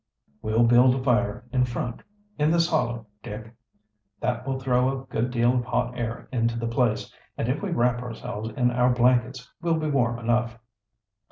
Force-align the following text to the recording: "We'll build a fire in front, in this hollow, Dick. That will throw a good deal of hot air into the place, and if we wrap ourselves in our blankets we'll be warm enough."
"We'll 0.41 0.63
build 0.63 0.95
a 0.95 1.03
fire 1.03 1.45
in 1.51 1.63
front, 1.65 2.01
in 2.39 2.49
this 2.49 2.67
hollow, 2.67 3.05
Dick. 3.21 3.53
That 4.19 4.47
will 4.47 4.57
throw 4.59 4.89
a 4.89 5.05
good 5.05 5.29
deal 5.29 5.59
of 5.59 5.65
hot 5.65 5.95
air 5.95 6.27
into 6.31 6.57
the 6.57 6.65
place, 6.67 7.13
and 7.37 7.47
if 7.47 7.61
we 7.61 7.69
wrap 7.69 8.01
ourselves 8.01 8.49
in 8.57 8.71
our 8.71 8.89
blankets 8.91 9.47
we'll 9.61 9.77
be 9.77 9.91
warm 9.91 10.17
enough." 10.17 10.57